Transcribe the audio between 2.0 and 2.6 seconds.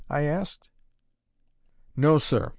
sir.